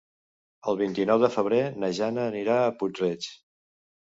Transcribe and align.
El 0.71 0.77
vint-i-nou 0.79 1.21
de 1.25 1.29
febrer 1.35 1.59
na 1.83 1.91
Jana 1.99 2.27
anirà 2.33 2.59
a 2.63 2.75
Puig-reig. 2.81 3.29